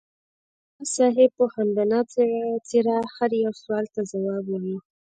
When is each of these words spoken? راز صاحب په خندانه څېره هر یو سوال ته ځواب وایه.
راز 0.77 0.89
صاحب 0.95 1.29
په 1.39 1.45
خندانه 1.53 1.99
څېره 2.67 2.97
هر 3.15 3.31
یو 3.43 3.53
سوال 3.61 3.85
ته 3.93 4.01
ځواب 4.11 4.43
وایه. 4.47 4.77